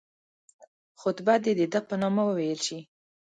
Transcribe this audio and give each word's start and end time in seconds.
خطبه 1.01 1.35
دي 1.43 1.53
د 1.59 1.61
ده 1.71 1.79
په 1.87 1.95
نامه 2.01 2.21
وویل 2.25 2.59
شي. 2.67 2.79